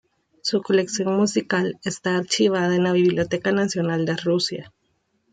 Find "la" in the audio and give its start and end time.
2.85-2.91